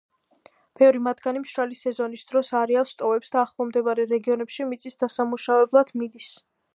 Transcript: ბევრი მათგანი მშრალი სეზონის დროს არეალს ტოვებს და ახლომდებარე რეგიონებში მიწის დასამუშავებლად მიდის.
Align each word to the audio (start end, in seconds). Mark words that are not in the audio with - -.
ბევრი 0.79 0.99
მათგანი 1.07 1.41
მშრალი 1.41 1.77
სეზონის 1.81 2.23
დროს 2.31 2.49
არეალს 2.61 2.93
ტოვებს 3.01 3.33
და 3.35 3.41
ახლომდებარე 3.43 4.07
რეგიონებში 4.15 4.67
მიწის 4.71 5.01
დასამუშავებლად 5.05 5.97
მიდის. 6.03 6.33